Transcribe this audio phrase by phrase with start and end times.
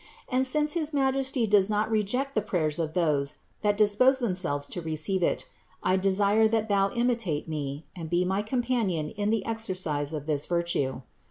[0.27, 4.81] And since his Majesty does not reject the prayers of those, that dispose themselves to
[4.81, 5.47] receive it,
[5.83, 10.47] I desire that thou imitate me and be my companion in the exercise of this
[10.47, 11.03] virtue.